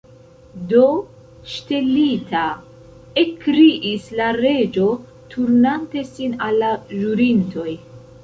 [0.69, 0.85] "Do,
[1.55, 2.39] ŝtelita!"
[3.23, 4.87] ekkriis la Reĝo,
[5.33, 7.69] turnante sin al la ĵurintoj.